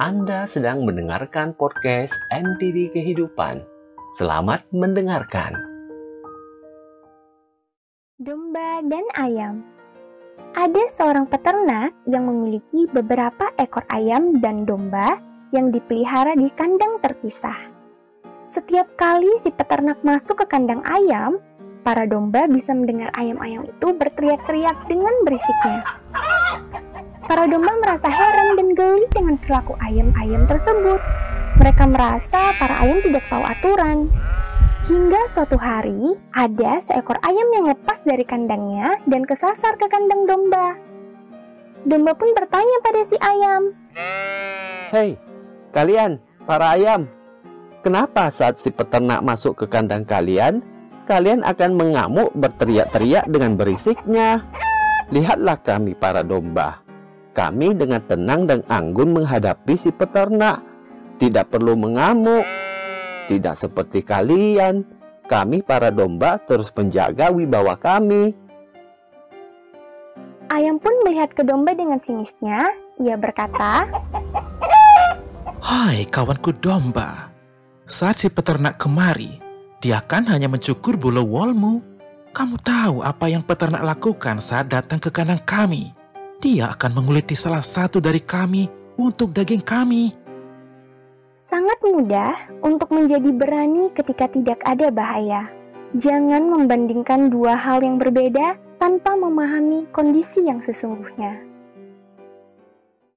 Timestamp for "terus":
66.44-66.68